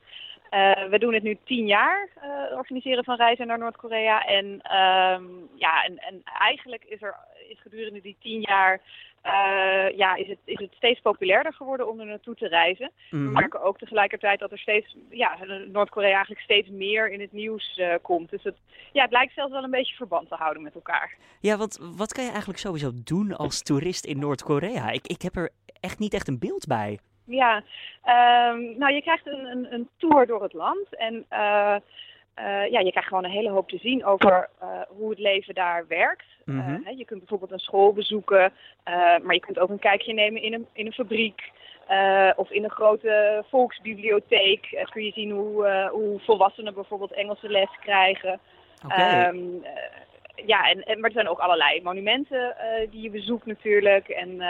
Uh, 0.51 0.89
we 0.91 0.99
doen 0.99 1.15
het 1.15 1.23
nu 1.23 1.39
tien 1.45 1.67
jaar, 1.67 2.09
uh, 2.17 2.57
organiseren 2.57 3.05
van 3.05 3.17
reizen 3.17 3.47
naar 3.47 3.59
Noord-Korea. 3.59 4.25
En, 4.25 4.47
um, 4.47 5.49
ja, 5.55 5.85
en, 5.85 5.99
en 5.99 6.21
eigenlijk 6.25 6.85
is 6.85 7.03
er 7.03 7.15
is 7.49 7.61
gedurende 7.61 8.01
die 8.01 8.17
tien 8.21 8.41
jaar 8.41 8.81
uh, 9.27 9.97
ja, 9.97 10.15
is, 10.15 10.29
het, 10.29 10.39
is 10.45 10.59
het 10.59 10.73
steeds 10.73 11.01
populairder 11.01 11.53
geworden 11.53 11.89
om 11.89 12.01
er 12.01 12.07
naartoe 12.07 12.35
te 12.35 12.49
reizen. 12.49 12.91
Mm. 13.11 13.27
We 13.27 13.33
merken 13.33 13.63
ook 13.63 13.79
tegelijkertijd 13.79 14.39
dat 14.39 14.51
er 14.51 14.59
steeds, 14.59 14.97
ja, 15.11 15.37
Noord-Korea 15.73 16.13
eigenlijk 16.13 16.41
steeds 16.41 16.69
meer 16.69 17.11
in 17.11 17.21
het 17.21 17.33
nieuws 17.33 17.81
komt. 18.03 18.31
Dus 18.31 18.43
het, 18.43 18.57
ja, 18.93 19.03
het 19.03 19.13
lijkt 19.13 19.35
zelfs 19.35 19.53
wel 19.53 19.65
een 19.65 19.71
beetje 19.71 19.95
verband 19.95 20.29
te 20.29 20.35
houden 20.35 20.63
met 20.63 20.75
elkaar. 20.75 21.17
Ja, 21.41 21.57
want 21.57 21.79
wat 21.97 22.13
kan 22.13 22.25
je 22.25 22.31
eigenlijk 22.31 22.61
sowieso 22.61 22.91
doen 23.05 23.37
als 23.37 23.63
toerist 23.63 24.05
in 24.05 24.19
Noord-Korea? 24.19 24.91
Ik, 24.91 25.07
ik 25.07 25.23
heb 25.23 25.37
er 25.37 25.51
echt 25.81 25.99
niet 25.99 26.15
echt 26.15 26.29
een 26.29 26.39
beeld 26.39 26.67
bij. 26.67 26.99
Ja, 27.25 27.57
um, 28.47 28.79
nou 28.79 28.93
je 28.93 29.03
krijgt 29.03 29.27
een, 29.27 29.45
een, 29.45 29.73
een, 29.73 29.89
tour 29.97 30.27
door 30.27 30.43
het 30.43 30.53
land 30.53 30.97
en 30.97 31.27
uh, 31.31 31.77
ja, 32.71 32.81
je 32.81 32.91
krijgt 32.91 33.09
gewoon 33.09 33.25
een 33.25 33.31
hele 33.31 33.51
hoop 33.51 33.69
te 33.69 33.79
zien 33.79 34.05
over 34.05 34.49
uh, 34.63 34.69
hoe 34.89 35.11
het 35.11 35.19
leven 35.19 35.55
daar 35.55 35.85
werkt. 35.89 36.27
Mm 36.45 36.61
-hmm. 36.61 36.97
je 36.97 37.05
kunt 37.05 37.19
bijvoorbeeld 37.19 37.53
een 37.53 37.59
school 37.59 37.93
bezoeken, 37.93 38.53
maar 39.23 39.35
je 39.35 39.41
kunt 39.41 39.59
ook 39.59 39.71
een 39.71 39.79
kijkje 39.79 40.13
nemen 40.13 40.43
in 40.43 40.53
een, 40.53 40.67
in 40.73 40.87
een 40.87 40.93
fabriek. 40.93 41.51
of 42.37 42.51
in 42.51 42.65
een 42.65 42.71
grote 42.71 43.45
volksbibliotheek 43.49 44.87
kun 44.91 45.05
je 45.05 45.13
zien 45.13 45.31
hoe, 45.31 45.89
hoe 45.93 46.21
volwassenen 46.21 46.75
bijvoorbeeld 46.75 47.13
Engelse 47.13 47.49
les 47.49 47.79
krijgen. 47.81 48.41
Okay. 48.85 49.29
Um, 49.29 49.65
ja, 50.47 50.71
en, 50.71 50.83
en, 50.83 51.01
maar 51.01 51.11
er 51.11 51.17
zijn 51.17 51.29
ook 51.29 51.39
allerlei 51.39 51.83
monumenten 51.83 52.57
die 52.91 53.03
je 53.03 53.11
bezoekt 53.11 53.47
natuurlijk. 53.47 54.09
En 54.09 54.41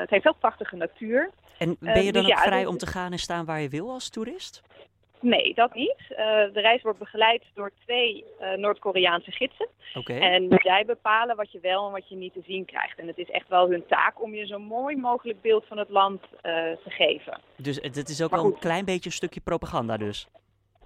het 0.00 0.10
heeft 0.10 0.24
heel 0.24 0.36
prachtige 0.38 0.76
natuur. 0.76 1.30
En 1.58 1.76
ben 1.80 2.04
je 2.04 2.12
dan 2.12 2.22
dus 2.22 2.32
ook 2.32 2.38
ja, 2.38 2.42
vrij 2.42 2.60
dus, 2.60 2.68
om 2.68 2.78
te 2.78 2.86
gaan 2.86 3.12
en 3.12 3.18
staan 3.18 3.44
waar 3.44 3.60
je 3.60 3.68
wil 3.68 3.90
als 3.90 4.10
toerist? 4.10 4.62
Nee, 5.20 5.54
dat 5.54 5.74
niet. 5.74 6.04
de 6.08 6.60
reis 6.60 6.82
wordt 6.82 6.98
begeleid 6.98 7.42
door 7.54 7.70
twee 7.84 8.24
Noord-Koreaanse 8.56 9.30
gidsen. 9.30 9.68
Okay. 9.94 10.18
En 10.18 10.60
zij 10.62 10.84
bepalen 10.84 11.36
wat 11.36 11.52
je 11.52 11.60
wel 11.60 11.86
en 11.86 11.92
wat 11.92 12.08
je 12.08 12.16
niet 12.16 12.32
te 12.32 12.42
zien 12.46 12.64
krijgt. 12.64 12.98
En 12.98 13.06
het 13.06 13.18
is 13.18 13.30
echt 13.30 13.48
wel 13.48 13.70
hun 13.70 13.86
taak 13.86 14.22
om 14.22 14.34
je 14.34 14.46
zo 14.46 14.58
mooi 14.58 14.96
mogelijk 14.96 15.40
beeld 15.40 15.66
van 15.66 15.78
het 15.78 15.88
land 15.88 16.22
te 16.42 16.90
geven. 16.90 17.40
Dus 17.56 17.76
het 17.76 18.08
is 18.08 18.22
ook 18.22 18.30
wel 18.30 18.44
een 18.44 18.58
klein 18.58 18.84
beetje 18.84 19.06
een 19.06 19.16
stukje 19.16 19.40
propaganda 19.40 19.96
dus? 19.96 20.28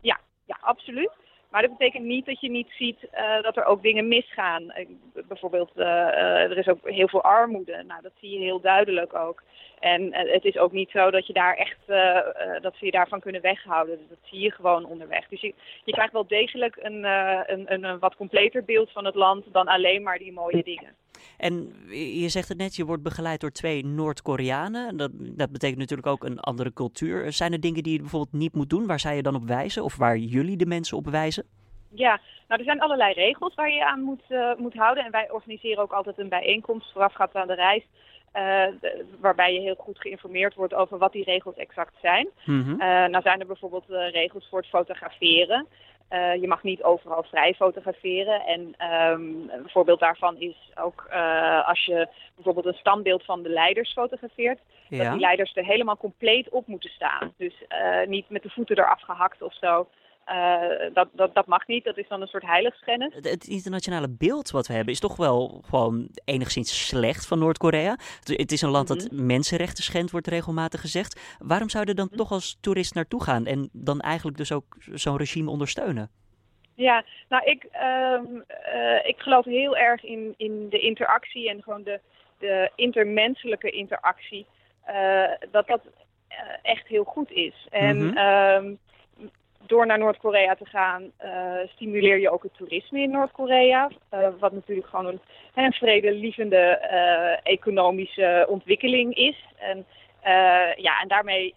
Ja, 0.00 0.20
ja 0.46 0.58
absoluut. 0.60 1.10
Maar 1.50 1.62
dat 1.62 1.70
betekent 1.70 2.04
niet 2.04 2.26
dat 2.26 2.40
je 2.40 2.50
niet 2.50 2.70
ziet 2.70 2.98
uh, 3.14 3.42
dat 3.42 3.56
er 3.56 3.64
ook 3.64 3.82
dingen 3.82 4.08
misgaan. 4.08 4.72
Bijvoorbeeld, 5.28 5.70
uh, 5.76 5.86
er 6.50 6.58
is 6.58 6.68
ook 6.68 6.90
heel 6.90 7.08
veel 7.08 7.22
armoede. 7.22 7.82
Nou, 7.86 8.02
dat 8.02 8.12
zie 8.20 8.30
je 8.30 8.38
heel 8.38 8.60
duidelijk 8.60 9.14
ook. 9.14 9.42
En 9.78 10.14
het 10.14 10.44
is 10.44 10.56
ook 10.56 10.72
niet 10.72 10.90
zo 10.90 11.10
dat 11.10 11.26
je 11.26 11.32
daar 11.32 11.56
echt, 11.56 11.78
dat 12.62 12.74
ze 12.76 12.84
je 12.84 12.90
daarvan 12.90 13.20
kunnen 13.20 13.40
weghouden. 13.40 13.98
Dus 13.98 14.08
dat 14.08 14.18
zie 14.22 14.40
je 14.40 14.50
gewoon 14.50 14.84
onderweg. 14.84 15.28
Dus 15.28 15.40
je, 15.40 15.54
je 15.84 15.92
krijgt 15.92 16.12
wel 16.12 16.26
degelijk 16.26 16.76
een, 16.76 17.04
een, 17.04 17.72
een, 17.72 17.84
een 17.84 17.98
wat 17.98 18.16
completer 18.16 18.64
beeld 18.64 18.90
van 18.92 19.04
het 19.04 19.14
land 19.14 19.44
dan 19.52 19.66
alleen 19.66 20.02
maar 20.02 20.18
die 20.18 20.32
mooie 20.32 20.62
dingen. 20.62 20.94
En 21.36 21.72
je 22.20 22.28
zegt 22.28 22.48
het 22.48 22.58
net, 22.58 22.76
je 22.76 22.84
wordt 22.84 23.02
begeleid 23.02 23.40
door 23.40 23.50
twee 23.50 23.84
Noord-Koreanen. 23.84 24.96
Dat, 24.96 25.10
dat 25.14 25.52
betekent 25.52 25.78
natuurlijk 25.78 26.08
ook 26.08 26.24
een 26.24 26.40
andere 26.40 26.72
cultuur. 26.72 27.32
Zijn 27.32 27.52
er 27.52 27.60
dingen 27.60 27.82
die 27.82 27.92
je 27.92 28.00
bijvoorbeeld 28.00 28.32
niet 28.32 28.54
moet 28.54 28.70
doen? 28.70 28.86
Waar 28.86 29.00
zij 29.00 29.16
je 29.16 29.22
dan 29.22 29.34
op 29.34 29.44
wijzen? 29.44 29.84
Of 29.84 29.96
waar 29.96 30.16
jullie 30.16 30.56
de 30.56 30.66
mensen 30.66 30.96
op 30.96 31.06
wijzen? 31.06 31.44
Ja, 31.94 32.20
nou 32.48 32.60
er 32.60 32.66
zijn 32.66 32.80
allerlei 32.80 33.12
regels 33.12 33.54
waar 33.54 33.70
je 33.70 33.86
aan 33.86 34.00
moet, 34.00 34.22
uh, 34.28 34.54
moet 34.56 34.74
houden. 34.74 35.04
En 35.04 35.10
wij 35.10 35.30
organiseren 35.30 35.82
ook 35.82 35.92
altijd 35.92 36.18
een 36.18 36.28
bijeenkomst 36.28 36.92
voorafgaand 36.92 37.34
aan 37.34 37.46
de 37.46 37.54
reis. 37.54 37.82
Uh, 38.36 38.42
de, 38.80 39.04
waarbij 39.20 39.54
je 39.54 39.60
heel 39.60 39.74
goed 39.78 40.00
geïnformeerd 40.00 40.54
wordt 40.54 40.74
over 40.74 40.98
wat 40.98 41.12
die 41.12 41.24
regels 41.24 41.56
exact 41.56 41.94
zijn. 42.00 42.28
Mm 42.44 42.62
-hmm. 42.62 42.72
uh, 42.72 42.78
nou 43.06 43.22
zijn 43.22 43.40
er 43.40 43.46
bijvoorbeeld 43.46 43.84
regels 43.88 44.48
voor 44.48 44.58
het 44.58 44.68
fotograferen. 44.68 45.66
Uh, 46.10 46.34
je 46.34 46.46
mag 46.46 46.62
niet 46.62 46.82
overal 46.82 47.22
vrij 47.22 47.54
fotograferen. 47.54 48.40
En 48.40 48.60
um, 48.60 49.50
een 49.50 49.68
voorbeeld 49.68 50.00
daarvan 50.00 50.36
is 50.38 50.56
ook 50.74 51.06
uh, 51.12 51.68
als 51.68 51.84
je 51.84 52.08
bijvoorbeeld 52.34 52.66
een 52.66 52.80
standbeeld 52.80 53.24
van 53.24 53.42
de 53.42 53.48
leiders 53.48 53.92
fotografeert. 53.92 54.60
Ja. 54.88 55.02
Dat 55.02 55.12
die 55.12 55.20
leiders 55.20 55.56
er 55.56 55.64
helemaal 55.64 55.96
compleet 55.96 56.48
op 56.48 56.66
moeten 56.66 56.90
staan. 56.90 57.34
Dus 57.36 57.54
uh, 57.68 58.06
niet 58.06 58.30
met 58.30 58.42
de 58.42 58.50
voeten 58.50 58.78
eraf 58.78 59.00
gehakt 59.00 59.42
of 59.42 59.54
zo. 59.54 59.86
Dat, 60.92 61.08
dat, 61.12 61.34
dat 61.34 61.46
mag 61.46 61.66
niet, 61.66 61.84
dat 61.84 61.98
is 61.98 62.08
dan 62.08 62.20
een 62.20 62.26
soort 62.26 62.46
heiligschennis. 62.46 63.14
Het, 63.14 63.30
het 63.30 63.46
internationale 63.46 64.08
beeld 64.08 64.50
wat 64.50 64.66
we 64.66 64.72
hebben 64.72 64.92
is 64.92 65.00
toch 65.00 65.16
wel 65.16 65.62
gewoon 65.68 66.08
enigszins 66.24 66.86
slecht 66.86 67.26
van 67.26 67.38
Noord-Korea. 67.38 67.96
Het, 68.24 68.52
is 68.52 68.62
een 68.62 68.70
land 68.70 68.88
dat 68.88 69.10
mhm. 69.10 69.26
mensenrechten 69.26 69.84
schendt, 69.84 70.10
wordt 70.10 70.26
regelmatig 70.26 70.80
gezegd. 70.80 71.36
Waarom 71.38 71.68
zou 71.68 71.84
je 71.84 71.90
er 71.90 71.96
dan 71.96 72.06
mhm. 72.06 72.16
toch 72.16 72.30
als 72.30 72.58
toerist 72.60 72.94
naartoe 72.94 73.22
gaan 73.22 73.46
en 73.46 73.68
dan 73.72 74.00
eigenlijk 74.00 74.36
dus 74.36 74.52
ook 74.52 74.76
zo'n 74.78 75.16
regime 75.16 75.50
ondersteunen? 75.50 76.10
Ja, 76.74 77.04
nou 77.28 77.44
ik, 77.44 77.66
uh, 77.72 78.20
ik 79.02 79.18
geloof 79.18 79.44
heel 79.44 79.76
erg 79.76 80.04
in, 80.04 80.34
in 80.36 80.68
de 80.68 80.78
interactie 80.78 81.48
en 81.50 81.62
gewoon 81.62 81.82
de, 81.82 82.00
de 82.38 82.70
intermenselijke 82.74 83.70
interactie. 83.70 84.46
Uh, 84.88 85.24
dat 85.50 85.66
dat 85.66 85.80
echt 86.62 86.86
heel 86.86 87.04
goed 87.04 87.30
is. 87.30 87.66
En 87.70 87.96
mm 87.96 88.16
-hmm. 88.16 88.78
Door 89.66 89.86
naar 89.86 89.98
Noord-Korea 89.98 90.54
te 90.54 90.64
gaan, 90.64 91.12
stimuleer 91.66 92.18
je 92.18 92.30
ook 92.30 92.42
het 92.42 92.54
toerisme 92.56 93.00
in 93.00 93.10
Noord-Korea. 93.10 93.90
wat 94.38 94.52
natuurlijk 94.52 94.88
gewoon 94.88 95.06
een, 95.06 95.20
een 95.54 95.72
vredelievende 95.72 96.62
economische 97.42 98.46
ontwikkeling 98.48 99.14
is. 99.14 99.44
En, 99.58 99.86
ja, 100.76 101.00
en 101.00 101.08
daarmee 101.08 101.52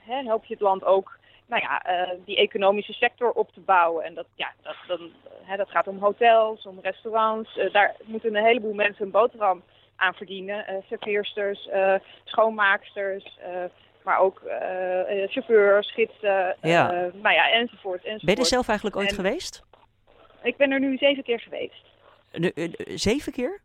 help 0.00 0.44
je 0.44 0.52
het 0.52 0.62
land 0.62 0.84
ook 0.84 1.18
nou 1.46 1.62
ja, 1.62 1.82
die 2.24 2.36
economische 2.36 2.92
sector 2.92 3.30
op 3.30 3.52
te 3.52 3.60
bouwen. 3.60 4.04
En 4.04 4.14
dat, 4.14 4.26
ja, 4.34 4.52
dat, 4.62 4.76
dan, 4.86 5.10
dat 5.56 5.70
gaat 5.70 5.86
om 5.86 5.98
hotels, 5.98 6.66
om 6.66 6.78
restaurants. 6.82 7.60
Daar 7.72 7.94
moeten 8.04 8.34
een 8.34 8.44
heleboel 8.44 8.74
mensen 8.74 9.04
een 9.04 9.10
boterham 9.10 9.62
aan 9.96 10.14
verdienen. 10.14 10.84
Serveersters, 10.88 11.68
schoonmaaksters, 12.24 13.38
maar 14.04 14.18
ook 14.18 14.42
chauffeurs, 15.26 15.92
gidsen, 15.92 16.56
ja. 16.60 16.90
nou 17.12 17.34
ja, 17.34 17.50
enzovoort, 17.50 18.04
enzovoort. 18.04 18.24
Ben 18.24 18.34
je 18.34 18.40
er 18.40 18.46
zelf 18.46 18.68
eigenlijk 18.68 18.96
ooit 18.96 19.12
geweest? 19.12 19.62
Ik 20.42 20.56
ben 20.56 20.70
er 20.70 20.80
nu 20.80 20.96
zeven 20.96 21.22
keer 21.22 21.40
geweest. 21.40 21.84
zeven 23.00 23.32
keer? 23.32 23.60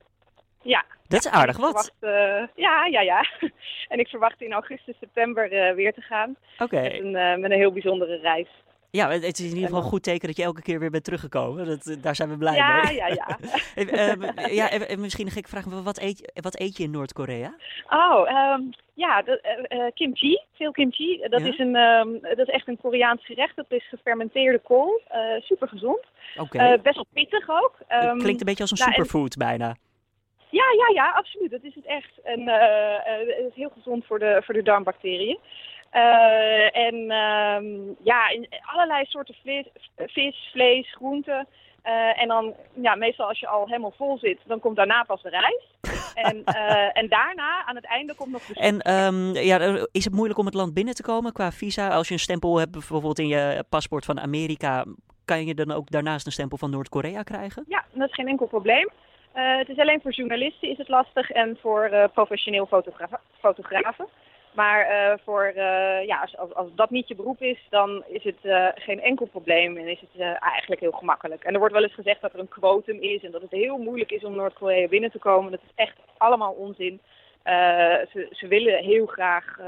Ja. 0.62 0.86
Dat 1.08 1.25
is 1.25 1.32
aardig 1.32 1.58
wat. 1.58 1.94
Verwacht, 2.00 2.50
ja, 2.56 2.86
ja, 2.86 3.01
ja. 3.01 3.25
en 3.91 4.00
ik 4.00 4.08
verwacht 4.08 4.41
in 4.41 4.53
augustus, 4.53 4.96
september 5.00 5.53
uh, 5.53 5.75
weer 5.75 5.94
te 5.94 6.01
gaan. 6.01 6.36
Oké. 6.58 6.94
Uh, 6.94 7.36
met 7.36 7.51
een 7.51 7.58
heel 7.58 7.72
bijzondere 7.72 8.17
reis. 8.17 8.50
Ja, 8.89 9.10
het 9.10 9.24
is 9.24 9.39
in 9.39 9.46
ieder 9.46 9.63
geval 9.63 9.79
een 9.79 9.89
goed 9.89 10.03
teken 10.03 10.27
dat 10.27 10.38
je 10.38 10.44
elke 10.44 10.62
keer 10.62 10.79
weer 10.79 10.91
bent 10.91 11.03
teruggekomen. 11.03 11.65
Dat, 11.65 11.86
eh, 11.86 11.96
daar 12.01 12.15
zijn 12.15 12.29
we 12.29 12.38
blij 12.38 12.56
ja, 12.56 12.84
mee. 12.84 12.96
Ja, 12.96 13.08
ja, 13.08 13.38
ja. 14.36 14.48
ja, 14.50 14.70
en 14.70 15.00
misschien 15.00 15.25
een 15.25 15.32
gekke 15.32 15.50
vraag, 15.50 15.65
wat 15.65 16.00
eet, 16.00 16.32
wat 16.41 16.60
eet 16.60 16.77
je 16.77 16.84
in 16.84 16.91
Noord-Korea? 16.91 17.56
Oh, 17.89 18.53
um, 18.53 18.70
ja, 18.94 19.24
uh, 19.27 19.86
kimchi. 19.94 20.39
Veel 20.53 20.72
kimchi. 20.72 21.20
Dat, 21.29 21.41
is 21.41 21.60
een, 21.60 21.75
um, 21.75 22.20
dat 22.22 22.48
is 22.48 22.48
echt 22.48 22.67
een 22.67 22.77
Koreaans 22.82 23.25
gerecht. 23.25 23.56
Dat 23.56 23.65
is 23.70 23.88
gefermenteerde 23.89 24.60
kool. 24.60 25.01
super 25.39 25.67
gezond. 25.67 26.06
Oké. 26.38 26.79
best 26.84 26.96
wel 26.96 27.08
pittig 27.13 27.50
ook. 27.50 27.75
Um, 27.89 28.20
Klinkt 28.20 28.39
een 28.39 28.46
beetje 28.46 28.62
als 28.62 28.72
een 28.72 28.77
nou, 28.77 28.91
superfood 28.91 29.38
bijna. 29.38 29.75
Ja, 30.50 30.65
ja, 30.77 30.89
ja, 30.94 31.10
absoluut. 31.10 31.51
Dat 31.51 31.63
is 31.63 31.75
het 31.75 31.86
echt. 31.86 32.12
En 32.24 32.39
uh, 32.39 32.56
het 33.38 33.46
is 33.50 33.56
heel 33.56 33.72
gezond 33.74 34.06
voor 34.06 34.20
de, 34.20 34.41
voor 34.46 34.53
de 34.53 34.63
darmbacteriën. 34.63 35.39
Uh, 35.94 36.77
en 36.77 36.96
uh, 36.96 37.96
ja, 38.03 38.32
allerlei 38.62 39.06
soorten 39.06 39.36
vis, 39.44 39.65
vis 39.98 40.50
vlees, 40.51 40.94
groenten. 40.96 41.48
Uh, 41.86 42.22
en 42.22 42.27
dan, 42.27 42.53
ja, 42.74 42.96
meestal 42.96 43.27
als 43.27 43.39
je 43.39 43.48
al 43.48 43.65
helemaal 43.65 43.94
vol 43.98 44.17
zit, 44.17 44.39
dan 44.46 44.60
komt 44.60 44.75
daarna 44.75 45.03
pas 45.03 45.22
de 45.22 45.29
rijst. 45.29 45.75
en, 46.27 46.44
en 46.94 47.08
daarna, 47.10 47.65
aan 47.65 47.75
het 47.75 47.86
einde, 47.86 48.15
komt 48.15 48.32
nog 48.32 48.46
de. 48.46 48.53
En 48.53 48.94
um, 48.94 49.34
ja, 49.34 49.60
is 49.91 50.03
het 50.03 50.13
moeilijk 50.13 50.39
om 50.39 50.46
het 50.46 50.53
land 50.53 50.74
binnen 50.74 50.94
te 50.94 51.03
komen 51.03 51.34
qua 51.34 51.51
visa? 51.51 51.88
Als 51.88 52.08
je 52.08 52.13
een 52.13 52.20
stempel 52.20 52.58
hebt, 52.58 52.72
bijvoorbeeld 52.72 53.20
in 53.20 53.27
je 53.27 53.63
paspoort 53.70 54.06
van 54.06 54.20
Amerika, 54.20 54.86
kan 55.25 55.46
je 55.46 55.53
dan 55.53 55.72
ook 55.72 55.89
daarnaast 55.89 56.25
een 56.25 56.32
stempel 56.32 56.58
van 56.58 56.70
Noord-Korea 56.70 57.24
krijgen? 57.24 57.63
Ja, 57.67 57.86
dat 57.94 58.08
is 58.08 58.15
geen 58.15 58.27
enkel 58.27 58.48
probleem. 58.48 58.89
Uh, 59.36 59.58
het 59.58 59.70
is 59.70 59.77
alleen 59.77 60.01
voor 60.01 60.12
journalisten 60.12 60.70
is 60.70 60.77
het 60.77 60.88
lastig 60.88 61.29
en 61.32 61.58
voor 61.62 62.10
professioneel 62.13 62.65
fotogra 62.65 63.20
fotografen. 63.39 64.08
Maar 64.54 64.92
uh, 64.92 65.13
voor, 65.24 65.54
ja, 66.06 66.20
als, 66.22 66.56
als, 66.56 66.70
dat 66.75 66.89
niet 66.89 67.08
je 67.08 67.16
beroep 67.16 67.42
is, 67.42 67.60
dan 67.70 68.04
is 68.08 68.24
het 68.24 68.72
geen 68.75 69.01
enkel 69.01 69.25
probleem 69.25 69.77
en 69.77 69.88
is 69.88 70.00
het 70.00 70.39
eigenlijk 70.39 70.82
heel 70.82 70.92
gemakkelijk. 70.92 71.44
En 71.44 71.54
er 71.54 71.60
wordt 71.60 71.74
wel 71.74 71.84
eens 71.84 71.94
gezegd 71.94 72.22
dat 72.22 72.34
er 72.34 72.39
een 72.39 72.48
quotum 72.48 73.01
is 73.01 73.24
en 73.24 73.32
dat 73.32 73.42
het 73.42 73.51
heel 73.51 73.77
moeilijk 73.77 74.12
is 74.12 74.24
om 74.24 74.36
Noord-Korea 74.36 74.88
binnen 74.88 75.12
te 75.12 75.20
komen. 75.20 75.51
Dat 75.51 75.62
is 75.63 75.72
echt 75.75 75.98
allemaal 76.18 76.54
onzin. 76.54 77.00
ze, 78.12 78.27
ze 78.32 78.48
willen 78.48 78.84
heel 78.84 79.06
graag 79.06 79.60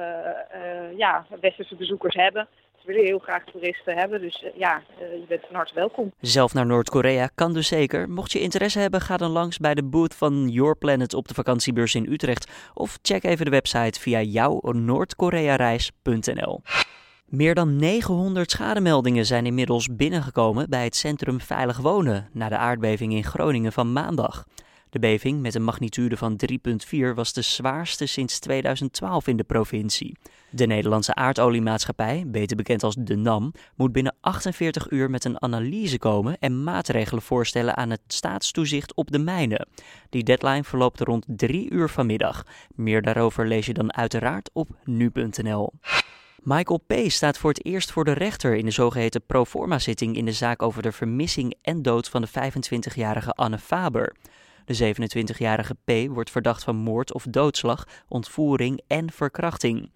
ja, 0.95 1.25
westerse 1.39 1.75
bezoekers 1.75 2.15
hebben 2.15 2.48
willen 2.89 3.05
heel 3.05 3.19
graag 3.19 3.43
toeristen 3.43 3.98
hebben. 3.98 4.22
Dus 4.22 4.43
uh, 4.43 4.50
ja, 4.55 4.81
uh, 5.01 5.12
je 5.12 5.25
bent 5.27 5.46
van 5.46 5.55
harte 5.55 5.74
welkom. 5.74 6.12
Zelf 6.19 6.53
naar 6.53 6.65
Noord-Korea 6.65 7.29
kan 7.36 7.53
dus 7.53 7.67
zeker. 7.67 8.10
Mocht 8.10 8.31
je 8.31 8.39
interesse 8.39 8.79
hebben, 8.79 9.01
ga 9.01 9.17
dan 9.17 9.31
langs 9.31 9.58
bij 9.58 9.74
de 9.74 9.84
booth 9.84 10.15
van 10.15 10.48
Your 10.48 10.77
Planet 10.77 11.13
op 11.13 11.27
de 11.27 11.34
vakantiebeurs 11.34 11.96
in 11.96 12.12
Utrecht. 12.12 12.72
Of 12.74 13.00
check 13.01 13.24
even 13.24 13.46
de 13.46 13.51
website 13.51 14.00
via 14.00 14.22
jouwnoordkoreareis.nl. 14.22 16.62
Meer 17.25 17.55
dan 17.55 17.75
900 17.75 18.51
schademeldingen 18.51 19.25
zijn 19.25 19.46
inmiddels 19.46 19.96
binnengekomen 19.96 20.69
bij 20.69 20.84
het 20.84 20.96
Centrum 20.96 21.41
Veilig 21.41 21.77
Wonen 21.77 22.29
na 22.34 22.50
de 22.50 22.58
aardbeving 22.58 23.13
in 23.13 23.24
Groningen 23.24 23.72
van 23.72 23.93
maandag. 23.93 24.46
De 24.89 25.00
beving 25.00 25.41
met 25.41 25.55
een 25.55 25.63
magnitude 25.63 26.17
van 26.17 26.39
3,4 26.51 27.13
was 27.15 27.34
de 27.34 27.41
zwaarste 27.41 28.05
sinds 28.05 28.39
2012 28.39 29.27
in 29.27 29.38
de 29.38 29.43
provincie. 29.43 30.17
De 30.51 30.65
Nederlandse 30.65 31.15
aardoliemaatschappij, 31.15 32.24
beter 32.27 32.55
bekend 32.58 32.84
als 32.84 32.96
de 32.96 33.15
NAM, 33.15 33.53
moet 33.75 33.91
binnen 33.91 34.15
48 34.22 34.91
uur 34.91 35.10
met 35.10 35.25
een 35.25 35.41
analyse 35.41 35.98
komen 35.98 36.38
en 36.39 36.63
maatregelen 36.63 37.22
voorstellen 37.22 37.77
aan 37.77 37.89
het 37.89 38.01
staatstoezicht 38.08 38.93
op 38.93 39.12
de 39.12 39.19
mijnen. 39.19 39.67
Die 40.10 40.24
deadline 40.24 40.63
verloopt 40.63 41.00
rond 41.00 41.25
3 41.27 41.72
uur 41.72 41.89
vanmiddag. 41.89 42.46
Meer 42.75 43.01
daarover 43.01 43.48
lees 43.48 43.65
je 43.65 43.74
dan 43.74 43.93
uiteraard 43.93 44.50
op 44.53 44.69
nu.nl. 44.84 45.74
Michael 46.43 46.79
P. 46.88 46.93
staat 47.08 47.38
voor 47.38 47.50
het 47.50 47.65
eerst 47.65 47.91
voor 47.91 48.05
de 48.05 48.13
rechter 48.13 48.55
in 48.55 48.65
de 48.65 48.72
zogeheten 48.72 49.22
proforma-zitting 49.25 50.15
in 50.15 50.25
de 50.25 50.31
zaak 50.31 50.62
over 50.62 50.81
de 50.81 50.91
vermissing 50.91 51.55
en 51.62 51.81
dood 51.81 52.10
van 52.10 52.22
de 52.22 52.27
25-jarige 52.27 53.31
Anne 53.31 53.58
Faber. 53.58 54.15
De 54.65 54.93
27-jarige 54.95 55.75
P 55.85 56.13
wordt 56.13 56.31
verdacht 56.31 56.63
van 56.63 56.75
moord 56.75 57.13
of 57.13 57.23
doodslag, 57.23 57.87
ontvoering 58.07 58.81
en 58.87 59.11
verkrachting. 59.11 59.89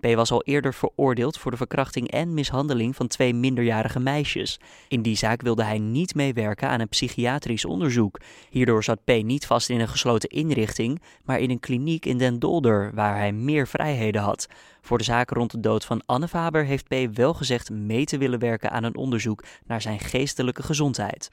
P 0.00 0.06
was 0.14 0.30
al 0.30 0.42
eerder 0.42 0.74
veroordeeld 0.74 1.38
voor 1.38 1.50
de 1.50 1.56
verkrachting 1.56 2.10
en 2.10 2.34
mishandeling 2.34 2.96
van 2.96 3.06
twee 3.06 3.34
minderjarige 3.34 4.00
meisjes. 4.00 4.60
In 4.88 5.02
die 5.02 5.16
zaak 5.16 5.42
wilde 5.42 5.64
hij 5.64 5.78
niet 5.78 6.14
meewerken 6.14 6.68
aan 6.68 6.80
een 6.80 6.88
psychiatrisch 6.88 7.64
onderzoek. 7.64 8.20
Hierdoor 8.50 8.84
zat 8.84 9.04
P 9.04 9.10
niet 9.22 9.46
vast 9.46 9.70
in 9.70 9.80
een 9.80 9.88
gesloten 9.88 10.28
inrichting, 10.28 11.02
maar 11.24 11.40
in 11.40 11.50
een 11.50 11.60
kliniek 11.60 12.06
in 12.06 12.18
Den 12.18 12.38
Dolder, 12.38 12.90
waar 12.94 13.16
hij 13.16 13.32
meer 13.32 13.68
vrijheden 13.68 14.22
had. 14.22 14.46
Voor 14.80 14.98
de 14.98 15.04
zaak 15.04 15.30
rond 15.30 15.50
de 15.50 15.60
dood 15.60 15.84
van 15.84 16.02
Anne 16.06 16.28
Faber 16.28 16.64
heeft 16.64 16.88
P 16.88 17.16
wel 17.16 17.34
gezegd 17.34 17.70
mee 17.70 18.04
te 18.04 18.18
willen 18.18 18.38
werken 18.38 18.70
aan 18.70 18.84
een 18.84 18.96
onderzoek 18.96 19.44
naar 19.66 19.82
zijn 19.82 19.98
geestelijke 19.98 20.62
gezondheid. 20.62 21.28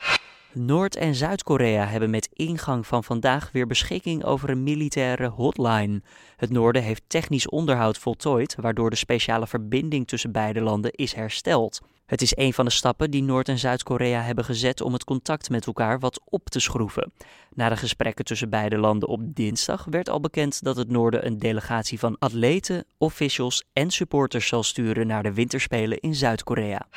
Noord- 0.56 0.96
en 0.96 1.16
Zuid-Korea 1.16 1.86
hebben 1.86 2.10
met 2.10 2.30
ingang 2.34 2.88
van 2.88 3.04
vandaag 3.04 3.50
weer 3.52 3.68
beschikking 3.68 4.24
over 4.24 4.50
een 4.50 4.64
militaire 4.64 5.28
hotline. 5.28 6.02
Het 6.36 6.50
noorden 6.50 6.84
heeft 6.84 7.04
technisch 7.08 7.50
onderhoud 7.50 7.98
voltooid, 7.98 8.56
waardoor 8.60 8.90
de 8.90 8.96
speciale 8.96 9.48
verbinding 9.48 10.08
tussen 10.08 10.32
beide 10.32 10.62
landen 10.62 10.92
is 10.92 11.14
hersteld. 11.14 11.82
Het 12.06 12.22
is 12.22 12.38
een 12.38 12.54
van 12.54 12.66
de 12.66 12.72
stappen 12.72 13.12
die 13.12 13.24
Noord- 13.24 13.50
en 13.50 13.60
Zuid-Korea 13.60 14.22
hebben 14.22 14.46
gezet 14.46 14.82
om 14.82 14.94
het 14.94 15.04
contact 15.04 15.50
met 15.50 15.66
elkaar 15.66 16.00
wat 16.00 16.22
op 16.26 16.50
te 16.50 16.60
schroeven. 16.60 17.14
Na 17.54 17.70
de 17.70 17.78
gesprekken 17.78 18.26
tussen 18.26 18.50
beide 18.50 18.78
landen 18.78 19.10
op 19.10 19.22
dinsdag 19.24 19.86
werd 19.90 20.10
al 20.10 20.20
bekend 20.20 20.64
dat 20.64 20.76
het 20.76 20.90
Noorden 20.90 21.26
een 21.26 21.40
delegatie 21.40 22.00
van 22.00 22.16
atleten, 22.20 22.86
officials 22.98 23.64
en 23.74 23.92
supporters 23.92 24.48
zal 24.48 24.64
sturen 24.64 25.08
naar 25.08 25.24
de 25.24 25.34
winterspelen 25.34 26.00
in 26.00 26.16
Zuid-Korea. 26.16 26.88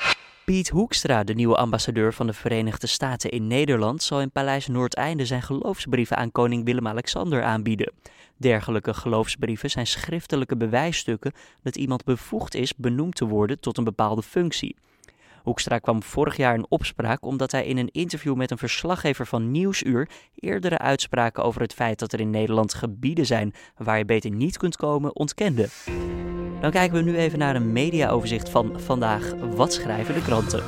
Piet 0.48 0.68
Hoekstra, 0.68 1.24
de 1.24 1.34
nieuwe 1.34 1.56
ambassadeur 1.56 2.14
van 2.14 2.26
de 2.26 2.32
Verenigde 2.32 2.86
Staten 2.86 3.30
in 3.30 3.46
Nederland, 3.46 4.02
zal 4.02 4.20
in 4.20 4.30
Paleis 4.30 4.66
Noordeinde 4.66 5.26
zijn 5.26 5.42
geloofsbrieven 5.42 6.16
aan 6.16 6.32
koning 6.32 6.64
Willem-Alexander 6.64 7.42
aanbieden. 7.42 7.92
Dergelijke 8.36 8.94
geloofsbrieven 8.94 9.70
zijn 9.70 9.86
schriftelijke 9.86 10.56
bewijsstukken 10.56 11.32
dat 11.62 11.76
iemand 11.76 12.04
bevoegd 12.04 12.54
is 12.54 12.76
benoemd 12.76 13.14
te 13.14 13.24
worden 13.24 13.60
tot 13.60 13.78
een 13.78 13.84
bepaalde 13.84 14.22
functie. 14.22 14.76
Hoekstra 15.42 15.78
kwam 15.78 16.02
vorig 16.02 16.36
jaar 16.36 16.54
in 16.54 16.66
opspraak 16.68 17.24
omdat 17.24 17.52
hij 17.52 17.66
in 17.66 17.76
een 17.76 17.90
interview 17.92 18.34
met 18.34 18.50
een 18.50 18.58
verslaggever 18.58 19.26
van 19.26 19.50
Nieuwsuur 19.50 20.08
eerdere 20.34 20.78
uitspraken 20.78 21.44
over 21.44 21.60
het 21.60 21.74
feit 21.74 21.98
dat 21.98 22.12
er 22.12 22.20
in 22.20 22.30
Nederland 22.30 22.74
gebieden 22.74 23.26
zijn 23.26 23.54
waar 23.76 23.98
je 23.98 24.04
beter 24.04 24.30
niet 24.30 24.56
kunt 24.56 24.76
komen 24.76 25.16
ontkende. 25.16 25.68
Dan 26.60 26.70
kijken 26.70 26.96
we 26.96 27.10
nu 27.10 27.16
even 27.16 27.38
naar 27.38 27.56
een 27.56 27.72
mediaoverzicht 27.72 28.48
van 28.48 28.80
vandaag. 28.80 29.32
Wat 29.54 29.72
schrijven 29.72 30.14
de 30.14 30.22
kranten? 30.22 30.64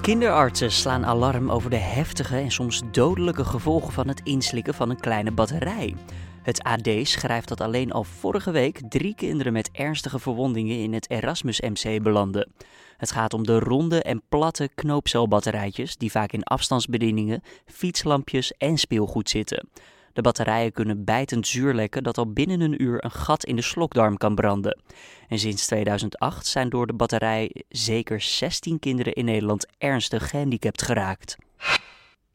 Kinderartsen 0.00 0.72
slaan 0.72 1.06
alarm 1.06 1.50
over 1.50 1.70
de 1.70 1.76
heftige 1.76 2.36
en 2.36 2.50
soms 2.50 2.82
dodelijke 2.90 3.44
gevolgen 3.44 3.92
van 3.92 4.08
het 4.08 4.20
inslikken 4.24 4.74
van 4.74 4.90
een 4.90 5.00
kleine 5.00 5.30
batterij. 5.30 5.94
Het 6.42 6.62
AD 6.62 6.88
schrijft 7.02 7.48
dat 7.48 7.60
alleen 7.60 7.92
al 7.92 8.04
vorige 8.04 8.50
week 8.50 8.80
drie 8.88 9.14
kinderen 9.14 9.52
met 9.52 9.70
ernstige 9.72 10.18
verwondingen 10.18 10.78
in 10.78 10.92
het 10.92 11.10
Erasmus 11.10 11.60
MC 11.60 12.02
belanden. 12.02 12.52
Het 12.96 13.10
gaat 13.10 13.34
om 13.34 13.46
de 13.46 13.58
ronde 13.58 14.02
en 14.02 14.22
platte 14.28 14.70
knoopcelbatterijtjes 14.74 15.96
die 15.96 16.10
vaak 16.10 16.32
in 16.32 16.44
afstandsbedieningen, 16.44 17.42
fietslampjes 17.66 18.52
en 18.52 18.78
speelgoed 18.78 19.30
zitten. 19.30 19.68
De 20.12 20.22
batterijen 20.22 20.72
kunnen 20.72 21.04
bijtend 21.04 21.46
zuur 21.46 21.74
lekken 21.74 22.02
dat 22.02 22.18
al 22.18 22.32
binnen 22.32 22.60
een 22.60 22.82
uur 22.82 23.04
een 23.04 23.10
gat 23.10 23.44
in 23.44 23.56
de 23.56 23.62
slokdarm 23.62 24.16
kan 24.16 24.34
branden. 24.34 24.80
En 25.28 25.38
sinds 25.38 25.66
2008 25.66 26.46
zijn 26.46 26.68
door 26.68 26.86
de 26.86 26.92
batterij 26.92 27.54
zeker 27.68 28.20
16 28.20 28.78
kinderen 28.78 29.12
in 29.12 29.24
Nederland 29.24 29.66
ernstig 29.78 30.30
gehandicapt 30.30 30.82
geraakt. 30.82 31.36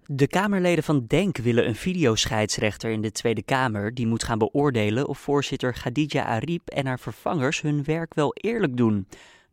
De 0.05 0.27
Kamerleden 0.27 0.84
van 0.84 1.05
DENK 1.07 1.38
willen 1.38 1.67
een 1.67 1.75
videoscheidsrechter 1.75 2.91
in 2.91 3.01
de 3.01 3.12
Tweede 3.12 3.43
Kamer 3.43 3.93
die 3.93 4.07
moet 4.07 4.24
gaan 4.24 4.38
beoordelen 4.38 5.07
of 5.07 5.19
voorzitter 5.19 5.74
Khadija 5.74 6.24
Ariep 6.24 6.67
en 6.69 6.86
haar 6.86 7.00
vervangers 7.00 7.62
hun 7.62 7.84
werk 7.84 8.13
wel 8.13 8.34
eerlijk 8.34 8.77
doen. 8.77 9.07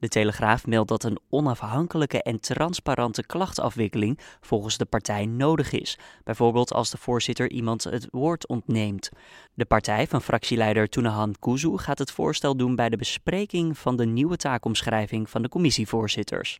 De 0.04 0.10
Telegraaf 0.10 0.66
meldt 0.66 0.88
dat 0.88 1.04
een 1.04 1.18
onafhankelijke 1.30 2.22
en 2.22 2.40
transparante 2.40 3.26
klachtafwikkeling 3.26 4.18
volgens 4.40 4.76
de 4.76 4.84
partij 4.84 5.26
nodig 5.26 5.72
is, 5.72 5.98
bijvoorbeeld 6.24 6.72
als 6.72 6.90
de 6.90 6.98
voorzitter 6.98 7.50
iemand 7.50 7.84
het 7.84 8.08
woord 8.10 8.46
ontneemt. 8.46 9.10
De 9.54 9.64
partij 9.64 10.06
van 10.06 10.22
fractieleider 10.22 10.88
Tunahan 10.88 11.34
Kuzu 11.38 11.76
gaat 11.76 11.98
het 11.98 12.10
voorstel 12.10 12.56
doen 12.56 12.76
bij 12.76 12.88
de 12.88 12.96
bespreking 12.96 13.78
van 13.78 13.96
de 13.96 14.06
nieuwe 14.06 14.36
taakomschrijving 14.36 15.30
van 15.30 15.42
de 15.42 15.48
commissievoorzitters. 15.48 16.58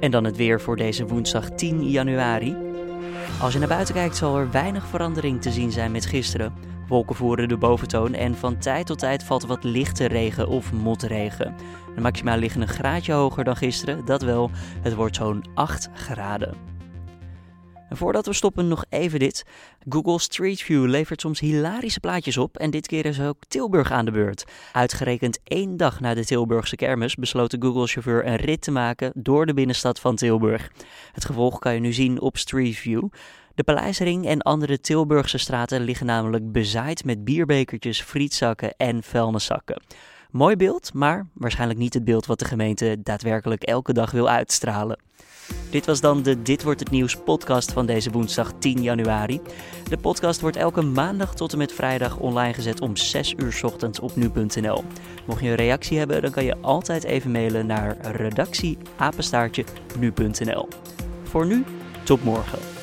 En 0.00 0.10
dan 0.10 0.24
het 0.24 0.36
weer 0.36 0.60
voor 0.60 0.76
deze 0.76 1.06
woensdag 1.06 1.50
10 1.50 1.90
januari. 1.90 2.56
Als 3.40 3.52
je 3.52 3.58
naar 3.58 3.68
buiten 3.68 3.94
kijkt 3.94 4.16
zal 4.16 4.36
er 4.36 4.50
weinig 4.50 4.86
verandering 4.86 5.42
te 5.42 5.50
zien 5.50 5.72
zijn 5.72 5.92
met 5.92 6.06
gisteren. 6.06 6.79
Wolken 6.90 7.16
voeren 7.16 7.48
de 7.48 7.56
boventoon 7.56 8.14
en 8.14 8.36
van 8.36 8.58
tijd 8.58 8.86
tot 8.86 8.98
tijd 8.98 9.22
valt 9.22 9.46
wat 9.46 9.64
lichte 9.64 10.06
regen 10.06 10.48
of 10.48 10.72
motregen. 10.72 11.54
De 11.94 12.00
maxima 12.00 12.36
liggen 12.36 12.60
een 12.60 12.68
graadje 12.68 13.12
hoger 13.12 13.44
dan 13.44 13.56
gisteren, 13.56 14.04
dat 14.04 14.22
wel. 14.22 14.50
Het 14.82 14.94
wordt 14.94 15.16
zo'n 15.16 15.44
8 15.54 15.88
graden. 15.94 16.54
En 17.88 17.96
voordat 17.96 18.26
we 18.26 18.32
stoppen 18.32 18.68
nog 18.68 18.84
even 18.88 19.18
dit. 19.18 19.44
Google 19.88 20.18
Street 20.18 20.60
View 20.60 20.86
levert 20.86 21.20
soms 21.20 21.40
hilarische 21.40 22.00
plaatjes 22.00 22.36
op 22.36 22.56
en 22.56 22.70
dit 22.70 22.86
keer 22.86 23.06
is 23.06 23.20
ook 23.20 23.44
Tilburg 23.48 23.92
aan 23.92 24.04
de 24.04 24.10
beurt. 24.10 24.44
Uitgerekend 24.72 25.40
één 25.44 25.76
dag 25.76 26.00
na 26.00 26.14
de 26.14 26.24
Tilburgse 26.24 26.76
kermis 26.76 27.14
besloot 27.14 27.50
de 27.50 27.56
Google-chauffeur 27.60 28.26
een 28.26 28.36
rit 28.36 28.62
te 28.62 28.70
maken 28.70 29.12
door 29.14 29.46
de 29.46 29.54
binnenstad 29.54 30.00
van 30.00 30.16
Tilburg. 30.16 30.70
Het 31.12 31.24
gevolg 31.24 31.58
kan 31.58 31.74
je 31.74 31.80
nu 31.80 31.92
zien 31.92 32.20
op 32.20 32.36
Street 32.36 32.76
View. 32.76 33.04
De 33.60 33.72
Paleisring 33.72 34.26
en 34.26 34.42
andere 34.42 34.80
Tilburgse 34.80 35.38
straten 35.38 35.80
liggen 35.80 36.06
namelijk 36.06 36.52
bezaaid 36.52 37.04
met 37.04 37.24
bierbekertjes, 37.24 38.02
frietzakken 38.02 38.74
en 38.76 39.02
vuilniszakken. 39.02 39.82
Mooi 40.30 40.56
beeld, 40.56 40.94
maar 40.94 41.26
waarschijnlijk 41.32 41.78
niet 41.78 41.94
het 41.94 42.04
beeld 42.04 42.26
wat 42.26 42.38
de 42.38 42.44
gemeente 42.44 42.96
daadwerkelijk 43.02 43.62
elke 43.62 43.92
dag 43.92 44.10
wil 44.10 44.28
uitstralen. 44.28 44.98
Dit 45.70 45.86
was 45.86 46.00
dan 46.00 46.22
de 46.22 46.42
Dit 46.42 46.62
wordt 46.62 46.80
het 46.80 46.90
nieuws 46.90 47.16
podcast 47.16 47.72
van 47.72 47.86
deze 47.86 48.10
woensdag 48.10 48.52
10 48.58 48.82
januari. 48.82 49.40
De 49.88 49.96
podcast 49.96 50.40
wordt 50.40 50.56
elke 50.56 50.82
maandag 50.82 51.34
tot 51.34 51.52
en 51.52 51.58
met 51.58 51.72
vrijdag 51.72 52.18
online 52.18 52.54
gezet 52.54 52.80
om 52.80 52.96
6 52.96 53.34
uur 53.36 53.60
ochtends 53.62 54.00
op 54.00 54.16
nu.nl. 54.16 54.84
Mocht 55.26 55.42
je 55.42 55.48
een 55.48 55.54
reactie 55.54 55.98
hebben, 55.98 56.22
dan 56.22 56.30
kan 56.30 56.44
je 56.44 56.56
altijd 56.60 57.04
even 57.04 57.30
mailen 57.30 57.66
naar 57.66 57.96
redactieapenstaartje 58.00 59.64
nu.nl. 59.98 60.68
Voor 61.22 61.46
nu, 61.46 61.64
tot 62.04 62.24
morgen. 62.24 62.79